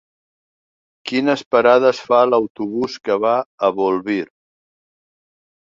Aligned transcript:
Quines 1.11 1.43
parades 1.57 1.99
fa 2.07 2.23
l'autobús 2.31 2.97
que 3.05 3.19
va 3.29 3.37
a 3.69 3.73
Bolvir? 3.79 4.21